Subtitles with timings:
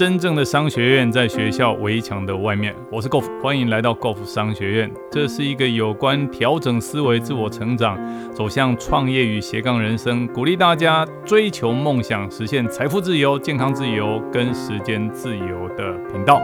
[0.00, 2.74] 真正的商学院在学校围墙的外面。
[2.90, 4.90] 我是 Golf，欢迎来到 Golf 商学院。
[5.12, 7.98] 这是一个有关调整思维、自我成长、
[8.32, 16.40] 走向创业与斜杠人生，鼓励大家追求梦想、实现财富自由、健康自由跟时间自由的频道。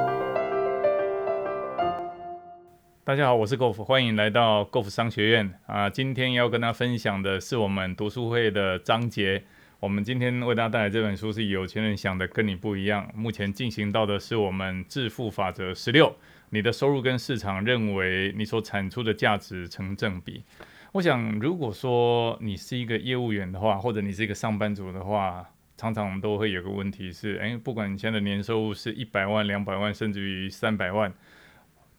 [3.04, 5.88] 大家好，我是 Golf，欢迎来到 Golf 商学院啊。
[5.88, 9.44] 今天要跟大家分享的是我们读书会的章节。
[9.86, 13.08] 我们今天为大家带来这本书是《有钱人想的跟你不一样》。
[13.16, 16.12] 目前进行到的是我们致富法则十六，
[16.50, 20.42] 你的收入跟市场认为你所产出的价值成正比。
[20.90, 31.14] 我想，如果说你是一个业务员的话，或者你是一个上班族的话，常常我们都会有个问题是：诶，不管你现在的年收入是一百万、两百万，甚至于三百万，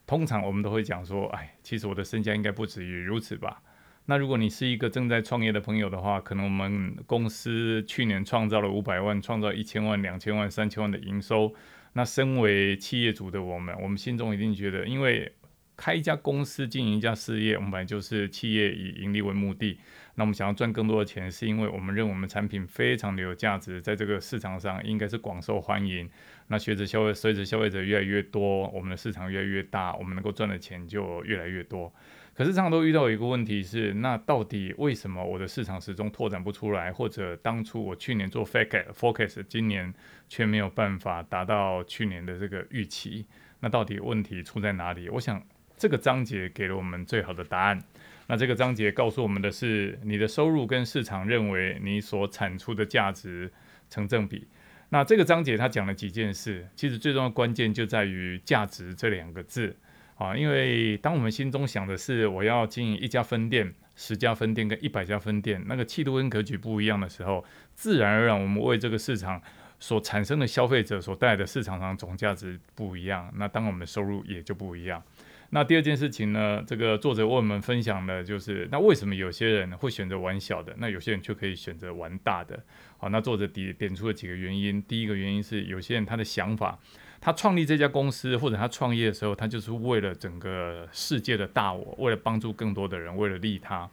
[0.05, 3.61] 通常我们都会讲说，哎，其实我的身价应该不止于如此吧。
[4.09, 11.53] 那如果你是一个正在创业的朋友的话，可能我们公司去年创造了五百万，创造一千万、两千万、三千万的营收。
[11.91, 15.33] 那身为企业主的我们，我们心中一定觉得，因为
[15.75, 19.77] 开一家公司、经营一家事业，我们本来就是企业以盈利为目的。
[20.15, 26.09] 那我们想要赚更多的钱，是因为我们认为我们产品非常的有价值，在这个市场上应该是广受欢迎。
[26.47, 31.93] 那随着消费，随着消费者越来越多，我们的市场越来越大，我们能够赚的钱就越来越多。
[32.37, 36.93] 可是，常常都遇到一个问题是，那到底为什么我的市场始终拓展不出来？
[36.93, 39.91] 或者当初我去年做 focus，今年
[40.29, 43.25] 却没有办法达到去年的这个预期？
[43.61, 45.09] 那到底问题出在哪里？
[45.09, 45.43] 我想
[45.75, 47.81] 这个章节给了我们最好的答案。
[48.27, 53.51] 那这个章节告诉我们的是，你的收入跟市场认为你所产出的价值
[53.89, 54.47] 成正比。
[54.89, 59.75] 那这个章节他讲了几件事，其实最重要的关键就在于“价值”这两个字。
[60.17, 69.39] 啊，因为当我们心中想的是我要经营一家分店、十家分店跟一百家分店，那个气度跟格局不一样的时候，自然而然我们为这个市场
[69.79, 75.03] 所产生的消费者所带来的市场上总价值不一样，那当我们的收入也就不一样。
[75.51, 82.59] 那第二件事情呢，这个作者为我们分享的就是，那为什么有些人会选择玩小的，那有些人却可以选择玩大的？
[82.97, 86.79] 好，那作者点点出了几个原因，第一个原因是有些人他的想法。
[87.19, 93.89] 他创立这家公司，或者他创业的时候，他就是为了整个世界的大我，为了帮助更多的人，为了利他，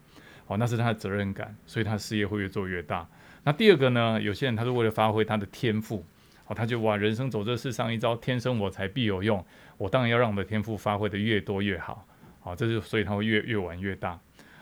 [0.46, 3.08] 哦，那是他的责任感，所以他事业会越做越大。
[3.42, 6.04] 那第二个呢，有些人他是为了发挥他的天赋，
[6.46, 9.44] 哦，他就哇，人生走这世上一招，天生我材必有用，
[9.78, 12.06] 我当然要让我的天赋发挥的越多越好，
[12.40, 14.18] 好，这就所以他会越越玩越大。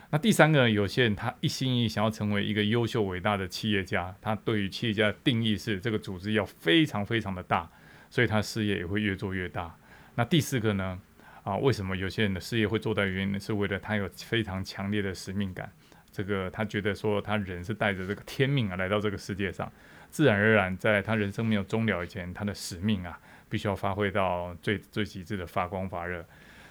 [0.09, 7.69] 那第三个，有些人他一心一意想要成为一个优秀伟大的企业家，他对于企业家的定义是这个组织要非常非常的大。
[8.13, 9.75] 所以他事业也会越做越大。
[10.13, 11.01] 那第四个呢？
[11.41, 13.03] 啊，为什么有些人的事业会做大？
[13.03, 15.67] 原因是为了他有非常强烈的使命感。
[16.11, 19.71] 这个他觉得说，他人是带着这个天命啊来到这个世界上，
[20.11, 23.19] 自然而然在他人生没有终了以前，他的使命啊
[23.49, 26.23] 必须要发挥到最最极致的发光发热。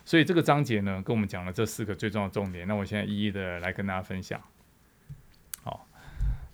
[0.04, 2.68] 所以这个章节呢，跟我们讲了这四个最重要的重点。
[2.68, 4.40] 那我现在一一的来跟大家分享。
[5.64, 5.88] 好，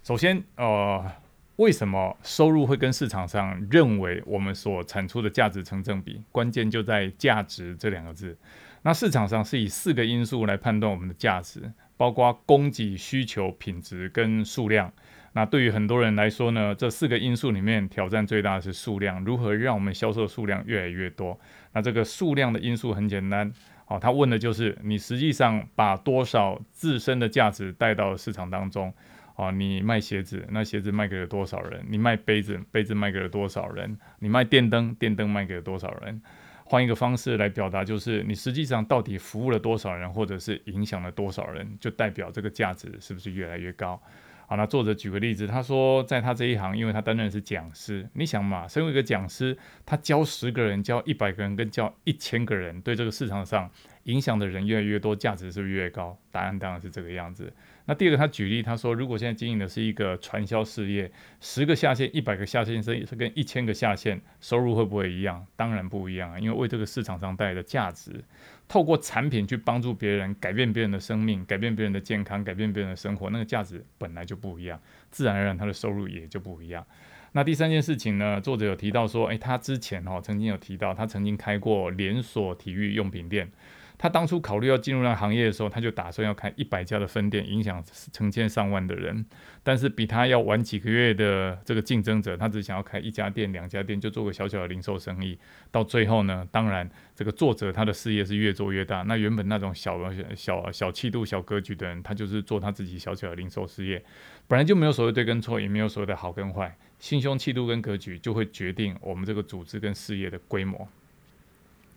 [0.03, 1.13] 首先呃。
[1.59, 6.23] 为什么收入会跟市场上认为我们所产出的价值成正比？
[6.31, 8.39] 关键就在“价值”这两个字。
[8.83, 14.93] 那市场上是以四个因素来判断我们的价值，包括供给、需求、品质跟数量。
[15.33, 21.37] 那对于很多人来说呢，这四个因素里面挑战最大的是数量，如何让我们销售数量越来越多？
[21.73, 23.53] 那这个数量的因素很简单，
[23.89, 28.95] 哦，他问的就是你实际上把多少自身的价值带到市场当中。
[29.39, 31.81] 哦，你卖鞋子，那鞋子卖给了多少人？
[31.89, 33.97] 你卖杯子，杯子卖给了多少人？
[34.19, 36.21] 你卖电灯，电灯卖给了多少人？
[36.65, 44.03] 换一个方式来表达，就是你实际上到底服务了多少人，或者是影响了多少人，就代表这个价值是不是越来越高？
[44.49, 49.57] 好，那作者举个例子，他说，在他这一行，因为他担任是讲师，你想嘛，身为一个讲师，
[49.87, 53.71] 他教十个人，教一百个人，跟教一千个人，对这个市场上
[54.05, 56.19] 影响的人越来越多，价值是不是越高？
[56.33, 57.53] 答案当然是这个样子。
[57.89, 61.11] 那第二个，他举例，他说，如果现在经营的是一个传销事业，
[61.41, 65.47] 十个下线、一百个下线，是跟一千个下线，收入会不会一样？
[65.57, 68.23] 当然不一样啊，因为为这个市场上带来的价值，
[68.69, 74.79] 透过产品去帮助别人，改变别人的生命，改变别人的健康，改变别人的生活，那个价值本来就不一样，
[75.11, 76.87] 自然而然他的收入也就不一样。
[77.33, 83.51] 那第三件事情呢，作者有提到说，诶，他之前哈曾经有提到，他曾经开过连锁体育用品店。
[83.99, 89.27] 他当初考虑要进入那个行业的时候，他就打算要开一百家的分店，影响成千上万的人。
[89.65, 95.37] 但是比他要晚几个月的这个竞争者，他只想要开一家店、两家店，就做个小小的零售生意。
[95.71, 99.03] 到最后呢，当然这个作者他的事业是越做越大。
[99.03, 99.99] 那原本那种小
[100.37, 104.03] 小小气度、小格局的人，他就是做他自己小小的零售事业，
[104.47, 106.75] 本来就没有所谓对跟错，也没有所谓的好跟坏。
[107.01, 110.89] 心胸、气度跟格局就会决定我们这个组织跟事业的规模。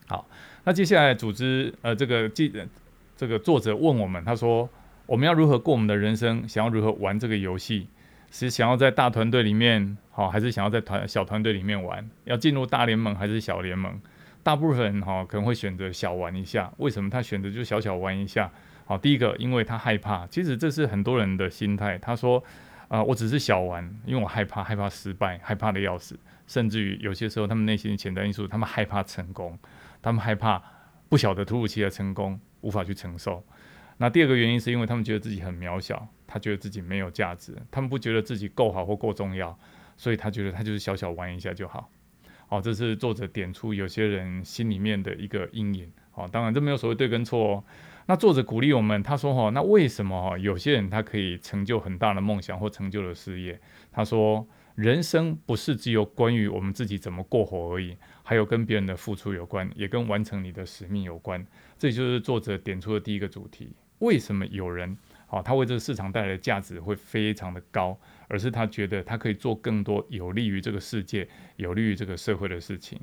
[0.07, 0.27] 好，
[0.63, 2.52] 那接下来组织呃，这个记
[3.18, 4.69] 这个作者问我们，他说
[5.06, 6.48] 我们要如何过我们的人生？
[6.48, 7.88] 想要如何玩这个游戏？
[8.30, 12.08] 是想要在大团队里面好，还是想要在团小团队里面玩？
[12.24, 14.00] 要进入大联盟还是小联盟？
[14.44, 16.72] 大部分人哈可能会选择小玩一下。
[16.78, 18.50] 为什么他选择就小小玩一下？
[18.86, 20.25] 好，第一个，因为他害怕。
[20.28, 21.98] 其实这是很多人的心态。
[21.98, 22.42] 他说
[22.88, 26.18] 啊，我只是小玩，因为我害怕，害怕失败，害怕的要死。
[26.48, 29.57] 甚至于有些时候，他们内心的潜在因素，他们害怕成功。
[30.01, 30.62] 他们害怕
[31.09, 33.44] 不晓得突如其来成功，无法去承受。
[33.98, 39.57] 那第二个原因是因为他们觉得自己很渺小，他觉得自己没有价值，他们不觉得自己够好或够重要，
[39.95, 41.89] 所以他觉得他就是小小玩一下就好。
[42.48, 45.92] 好，这是作者点出有些人心里面的一个阴影。
[46.12, 47.63] 好，当然这没有所谓对跟错哦。
[48.07, 53.59] 那作者鼓励我们，他说：“哈，那为什么有些人他可以成就很大的梦想或成就了事业？”
[53.92, 54.47] 他说。
[54.75, 61.45] 人生不是只有关于我们自己怎么过活而已，还有跟别人的付出有关，也跟完成你的使命有关。
[61.77, 64.97] 这就是作者点出的第一个主题：为什么有人
[65.27, 71.27] 啊，他为这个市场带来的价值会非常的高，而是他觉得他可以做更多有利于这个世界、
[71.57, 73.00] 有利于这个社会的事情。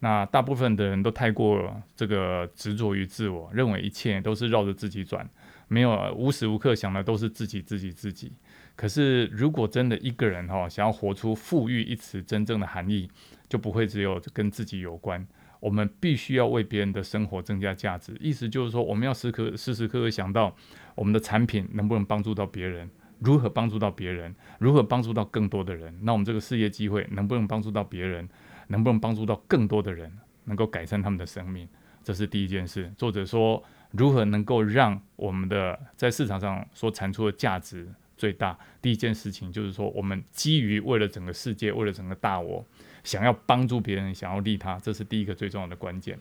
[0.00, 5.28] 那大部分的人都太过这个执着于自我，认为一切都是绕着自己转，
[5.68, 8.32] 没有无时无刻想的都是自己、自己、自己。
[8.74, 13.08] 可是，如果真的一个人哈想要活出“富裕”一词真正的含义，
[13.48, 15.24] 就不会只有跟自己有关。
[15.60, 18.16] 我们必须要为别人的生活增加价值。
[18.18, 20.56] 意思就是说，我们要时刻时时刻刻想到
[20.96, 22.90] 我们的产品能不能帮助到别人，
[23.20, 25.96] 如何帮助到别人，如何帮助到更多的人。
[26.02, 28.28] 那我们这个事业机会能不能帮助到别人，
[28.68, 30.10] 能不能帮助到更多的人，
[30.44, 31.68] 能够改善他们的生命，
[32.02, 32.92] 这是第一件事。
[32.96, 37.86] 作者说，如何能够让我们的在市场上所产出的价值。
[38.22, 42.64] 最大第一件事情就是说，我们基于为了整个世界，为了整个大我，
[43.02, 46.16] 想要帮助别人，想要利他，这是第一个最重要的关键。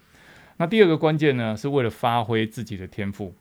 [0.57, 3.35] 那第二个关键呢，是为了发挥自己的天赋。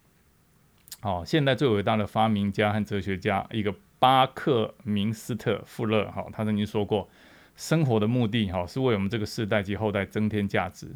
[1.00, 7.08] 好，现代最伟大的发明家和哲学家，一个巴克明斯特富勒，哈，他曾经说过，
[7.56, 10.86] 生活的目的，哈，是为我们这个世代及后代增添价值。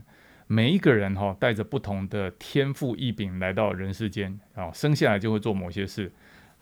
[0.46, 6.12] 每一个人，哈，带着不同的天赋异禀来到人世间，啊，生下来就会做某些事。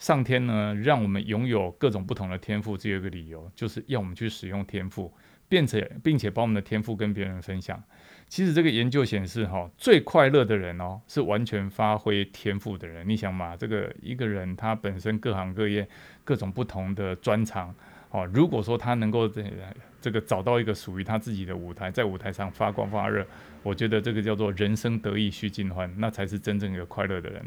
[0.02, 5.14] 上天呢，让我们拥有各种不同的天赋，只有一个理由，就是要我们去使用天赋，
[5.48, 7.80] 并且并且把我们的天赋跟别人分享。
[8.26, 13.08] 其实这个研究显示，哈，最快乐的人哦，是完全发挥天赋的人。
[13.08, 15.86] 你想嘛，这个一个人他本身各行各业
[16.24, 17.72] 各种不同的专长，
[18.10, 19.44] 哦，如果说他能够这
[20.00, 23.24] 这个找到一个属于他自己的舞台，在舞台上发光发热，
[23.62, 27.40] 我觉得这个叫做人生得意须尽欢，那才是真正一个快乐的人。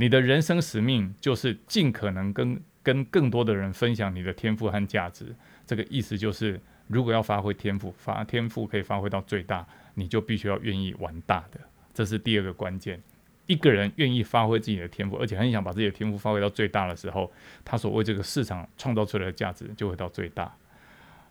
[0.00, 5.34] 你的人生使命就是尽可能跟跟更多的人分享你的天赋和价值。
[5.66, 11.60] 这个意思就是，如果要发挥天赋，发天赋可以发挥到最大，你就必须要愿意玩大的。
[11.92, 13.02] 这是第二个关键。
[13.46, 17.32] 一个人愿意发挥自己的天赋，而且很想把自己的天赋发挥到最大的时候，
[17.64, 20.54] 他所为这个市场创造出来的价值就会到最大。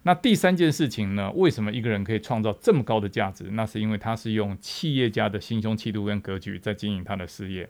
[0.04, 1.31] 那第三件事情呢？
[1.31, 3.46] 为什么一个人可以创造这么高的价值？
[3.52, 7.70] 那是因为他是用企业家的心胸、气度跟格局在经营他的事业。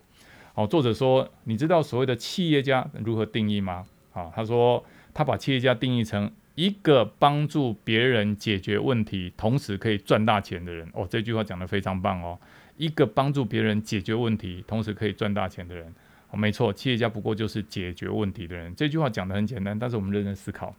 [0.58, 3.86] 好，作者说，你知道所谓的企业家如何定义吗？
[4.10, 4.84] 好，他说
[5.14, 10.90] 他把企业家定义成一个帮助别人解决问题，同时可以赚大钱的人。
[10.94, 12.40] 哦，这句话讲得非常棒哦，
[12.76, 15.94] 一个帮助别人解决问题，同时可以赚大钱的人。
[16.32, 18.74] 哦，没错，企业家不过就是解决问题的人。
[18.76, 20.76] 这句话讲得很简单，但是我们认真思考，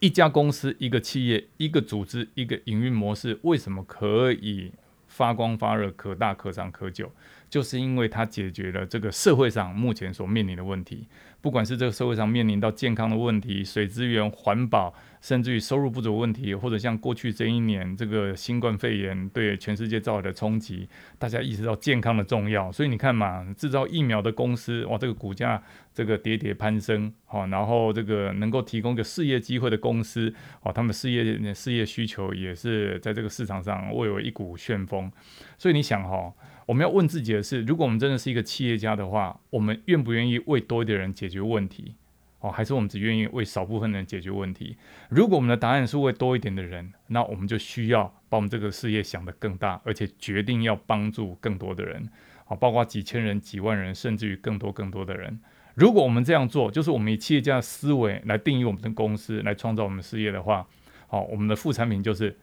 [0.00, 4.72] 一家公司、一个企业、一个组织、一个营运模式，为什么可以？
[5.10, 7.10] 发光发热，可大可长可久，
[7.48, 11.06] 就是因为它解决了这个社会上目前所面临的问题。
[11.40, 22.72] 不管是这个社会上面临到健康的问题、水资源、环保，甚至于收入不足问题，或者像过去这一年这个新冠肺炎对全世界造成的冲击，大家意识到健康的重要。
[22.72, 25.62] 所以你看嘛，制造疫苗的公司哇，这个股价
[25.94, 35.08] 这个跌跌攀升，好，然后这个能够提供个事业机会的公司，哦，他们事业事业需求也是在这个市场上蔚为一股旋风。
[35.56, 36.34] 所以你想哈。
[36.68, 41.94] 我们要问自己的是：如果我们真的是一个企业家的话，我们愿不愿意为多一点人解决问题？
[42.40, 44.76] 哦，还是我们只愿意为少部分人解决问题？
[45.08, 52.06] 如果我们的答案是为多一点的人，那我们就需要把我们这个事业想得更大，而且决定要帮助更多的人，
[52.44, 55.40] 好，包括几千人、几万人，甚至于更多更多的人。
[55.74, 60.66] 如果我们这样做，就是我们以企业家的思维来定义我们的公司，来创造我们事业的话，
[61.06, 62.36] 好，我们的副产品就是。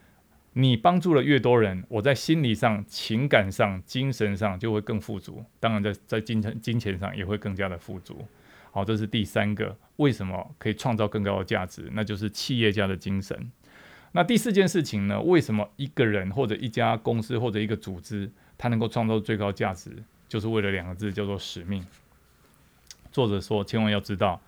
[0.58, 5.44] 你帮助了越多人，我在心理上、情感上、精神上就会更富足。
[5.60, 8.26] 当然，在在金钱金钱上也会更加的富足。
[8.72, 11.90] 好，这是第三个，为什么可以创造更高的价值？
[11.92, 13.52] 那就是企业家的精神。
[14.14, 15.20] 那第四件事情呢？
[15.20, 19.92] 为什么一个人或者一家公司或者一个组织，它能够创造最高价值？
[20.30, 21.86] 就是为了两个字，叫做使命。
[23.12, 24.40] 作者说，千万要知道，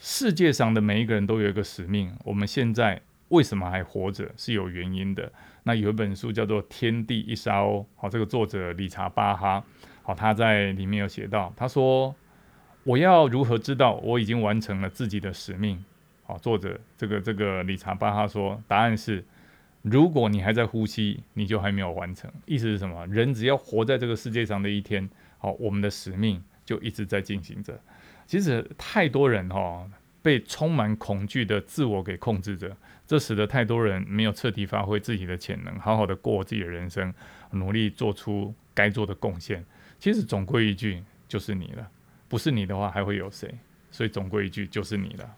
[0.00, 2.14] 世界上的每一个人都有一个使命。
[2.22, 3.02] 我们现在。
[3.30, 5.32] 为什么还活着是有原因的。
[5.64, 9.64] 那有一本书叫做《天地一沙鸥》，好，这个作者理查巴哈，
[10.02, 12.14] 好，他在里面有写到，他说
[12.84, 15.84] ：“我要如何知道我已经完成了自己的使命？”
[16.24, 19.24] 好，作者这个这个理查巴哈说，答案是：
[19.82, 22.30] 如果你还在呼吸，你就还没有完成。
[22.46, 23.06] 意思是什么？
[23.06, 25.08] 人只要活在这个世界上的一天，
[25.38, 27.78] 好，我们的使命就一直在进行着。
[28.26, 29.88] 其实太多人哈。
[30.22, 37.12] 被充满恐惧的自我给控制着，这使得太多人没有彻底发挥自己的潜能，好好的过自己的人生，
[37.52, 39.64] 努力做出该做的贡献。
[39.98, 41.90] 其实总归一句，就是你了。
[42.28, 43.52] 不是你的话，还会有谁？
[43.90, 45.36] 所以总归一句，就是你了。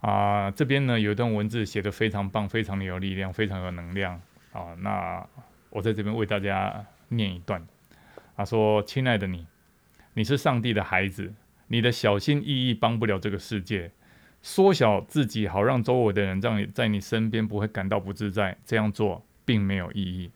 [0.00, 4.20] 啊，这边呢有一段文字写得非常棒，非常的有力量，非常有能量。
[4.52, 5.24] 啊，那
[5.68, 7.64] 我在这边为大家念一段。
[8.36, 9.46] 他说：“亲爱的你，
[10.14, 11.32] 你是上帝的孩子。”
[11.72, 13.92] 你的小心翼翼帮不了这个世界，
[14.42, 20.32] 缩小自己好让周围的人让你在你身边不会感到不自在，这样做并没有意义。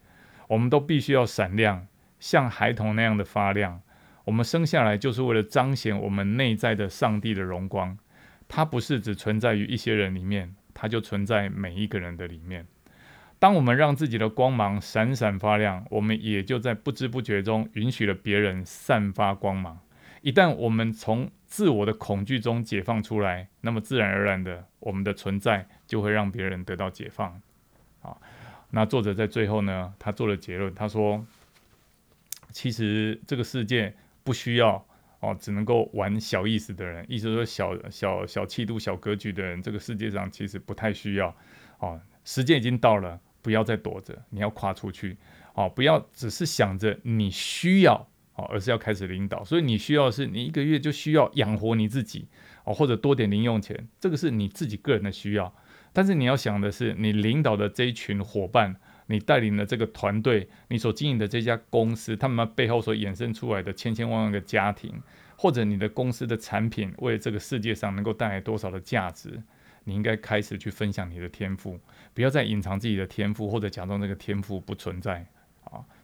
[0.46, 1.88] 我们都必须要闪亮，
[2.20, 3.82] 像孩童那样的发亮。
[4.24, 7.98] 我们生下来就是为了彰显我们内在的上帝的荣光，
[8.46, 12.64] 它不是只存在于一些人里面，它就存在每一个人的里面。
[13.40, 19.80] 当我们让自己的光芒闪闪发亮，我们也就在不知不觉中允许了别人散发光芒。
[20.24, 27.42] 一旦我们从自我的恐惧中解放出来，那么自然而然的，我们的存在就会让别人得到解放。
[28.00, 28.16] 啊，
[28.70, 31.22] 那作者在最后呢，他做了结论，他说
[32.52, 34.82] ：“其实这个世界不需要
[35.20, 41.36] 哦，只能够玩小意思的人，意思说小小小气度、小格局的人，这个世界上其实不太需要。
[41.80, 45.18] 哦，时间已经到了，不要再躲着，你要跨出去。
[45.52, 52.26] 哦，不要只是想着你需要。”哦，而是要开始领导，所以你需要的是你一个月就需要养活你自己
[52.64, 55.54] 哦，或者多点零用钱，这个是你自己个人的需要。
[55.92, 58.74] 但是你要想的是，你领导的这一群伙伴，
[59.06, 65.00] 你带领的这个团队，你所经营的这家公司，他们背后所衍生出来的千千万万个家庭，
[65.36, 69.40] 或者你的公司的产品，为这个世界上能够带来多少的价值，
[69.84, 71.78] 你应该开始去分享你的天赋，
[72.12, 75.24] 不要再隐藏自己的天赋，或者假装这个天赋不存在。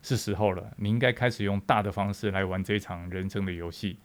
[0.03, 3.99] 是时候了，你应该开始用大的方式来玩这一场人生的游戏。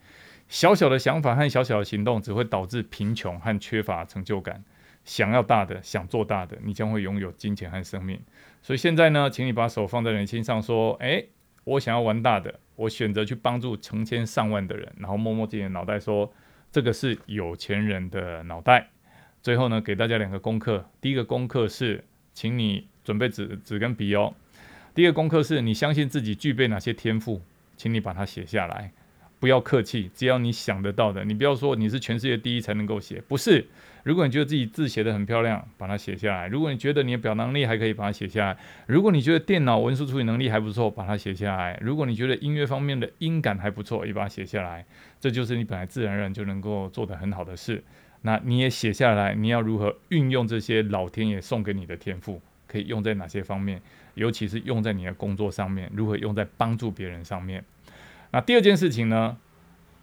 [0.48, 4.64] 小小的想法和小小的行动只会导致贫穷和缺乏成就感。
[5.04, 8.20] 想要大的，想做大的，你将会拥有金钱和生命。
[8.62, 11.24] 所以现在呢，请你把手放在人心上，说：哎，
[11.64, 16.34] 我想要玩大的，我选择去帮助成千上万的人，然后摸摸自己的脑袋，说：
[16.72, 18.90] 这个是有钱人的脑袋。
[19.44, 20.90] 最后呢，给大家两个功课。
[21.00, 24.34] 第一个功课是，请你准备纸纸跟笔哦。
[24.96, 27.42] 第二个功课是你相信自己具备哪些天赋，
[27.76, 28.90] 请你把它写下来，
[29.42, 33.68] 不要客气，只要你想得到的，你不要说你是全世界第一才能够写，不是。
[34.04, 44.86] 如果你觉得自己字写得很漂亮，把它写下来；如果你觉得你的表达能力还可以，把它写下来；如果你觉得电脑文书处理能力还不错，把它写下来；如果你觉得音乐方面的音感还不错，也把它写下来。
[45.20, 47.84] 这就是你本来自然而然就能够做得很好的事。
[48.22, 52.42] 那你也写下来，你要如何运用这些老天爷送给你的天赋？
[52.66, 53.82] 可以用在哪些方面？
[54.16, 57.64] 尤其是用在你的工作上面，如何用在帮助别人上面？
[58.32, 59.38] 那第二件事情呢？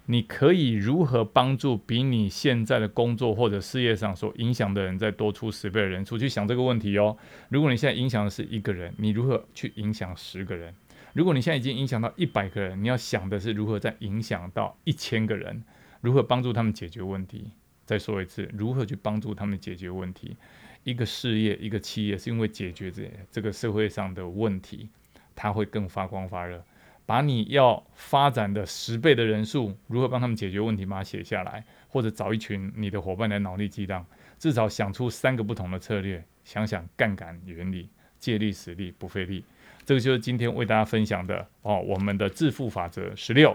[0.06, 6.18] 你可以如何帮助比你现在的工作或者事业上所影响的人再多出十倍的人数？
[6.18, 7.16] 去想这个问题哦。
[7.50, 10.74] 如果你现在影响的是一个人，你如何去影响十个人？
[11.12, 15.62] 如果你现在已经影响到一百个人，你要想的是如何再影响到一千个人？
[16.00, 17.52] 如何帮助他们解决问题？
[17.86, 20.36] 再说一次，如何去帮助他们解决问题？
[20.84, 24.88] 一个事业，一个企业，是因为解决这这个社会上的问题，
[25.34, 26.64] 它会更发光发热。
[27.04, 34.06] 把你要发展的十倍的人数，如何帮他们解决问题，把它写下来，或者找一群你的伙伴来脑力激荡，
[34.38, 39.44] 至少想出三个不同的策略，想想杠杆原理，借力使力不费力。
[39.84, 43.54] 这个就是今天为大家分享的哦，我们的致富法则十六。